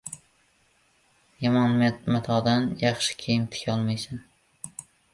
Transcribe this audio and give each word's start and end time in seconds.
•Yomon 1.43 1.77
matodan 2.15 2.67
yaxshi 2.83 3.21
kiyim 3.23 3.49
tikolmaysan. 3.53 4.29